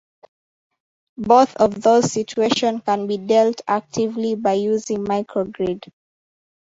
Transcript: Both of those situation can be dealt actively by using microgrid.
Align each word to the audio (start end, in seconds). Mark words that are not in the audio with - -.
Both 1.19 1.55
of 1.57 1.83
those 1.83 2.11
situation 2.11 2.79
can 2.81 3.05
be 3.05 3.17
dealt 3.19 3.61
actively 3.67 4.33
by 4.33 4.53
using 4.53 5.05
microgrid. 5.05 5.91